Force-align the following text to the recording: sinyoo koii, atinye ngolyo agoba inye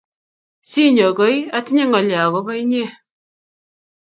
sinyoo 0.69 1.13
koii, 1.17 1.49
atinye 1.57 1.83
ngolyo 1.87 2.15
agoba 2.25 2.51
inye 2.63 2.83